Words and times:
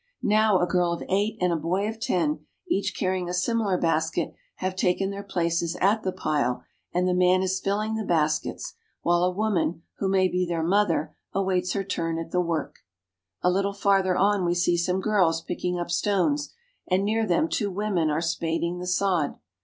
Now 0.23 0.57
a 0.59 0.65
girl 0.65 0.91
of 0.93 1.03
eight 1.09 1.37
and 1.39 1.53
a 1.53 1.55
boy 1.55 1.87
of 1.87 1.99
ten, 1.99 2.43
each 2.67 2.95
carrying 2.97 3.29
a 3.29 3.35
similar 3.35 3.77
basket, 3.77 4.33
have 4.55 4.75
taken 4.75 5.11
their 5.11 5.21
places 5.21 5.77
at 5.79 6.01
the 6.01 6.11
pile, 6.11 6.63
and 6.91 7.07
the 7.07 7.13
man 7.13 7.43
is 7.43 7.59
filling 7.59 7.93
THE 7.93 8.01
SWISS 8.05 8.39
PEOPLE. 8.41 8.41
265 8.41 8.43
the 8.43 8.51
baskets, 8.51 8.73
while 9.03 9.23
a 9.23 9.29
woman, 9.29 9.83
who 9.99 10.09
may 10.09 10.27
be 10.27 10.43
their 10.47 10.63
mother, 10.63 11.13
awaits 11.33 11.73
her 11.73 11.83
turn 11.83 12.17
at 12.17 12.31
the 12.31 12.41
work. 12.41 12.77
A 13.43 13.51
little 13.51 13.73
farther 13.73 14.17
on 14.17 14.43
we 14.43 14.55
see 14.55 14.75
some 14.75 15.01
girls 15.01 15.43
picking 15.43 15.77
up 15.77 15.91
stones, 15.91 16.51
and 16.87 17.05
near 17.05 17.27
them 17.27 17.47
two 17.47 17.69
women 17.69 18.09
are 18.09 18.21
spading 18.21 18.79
the 18.79 18.87
sod. 18.87 19.35